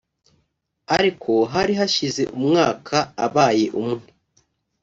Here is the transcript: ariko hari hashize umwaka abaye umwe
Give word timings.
ariko 0.97 1.31
hari 1.53 1.73
hashize 1.79 2.21
umwaka 2.37 2.97
abaye 3.25 3.65
umwe 3.79 4.03